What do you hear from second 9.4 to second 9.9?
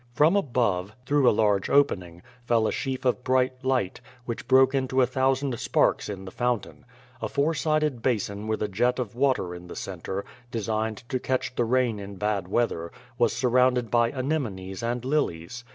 in the